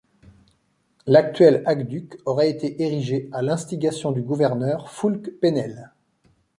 L'actuel 1.05 1.61
aqueduc 1.67 2.17
aurait 2.25 2.49
été 2.49 2.81
érigé 2.81 3.29
à 3.33 3.43
l'instigation 3.43 4.11
du 4.11 4.23
gouverneur 4.23 4.89
Foulques 4.89 5.35
Pesnel. 5.39 5.91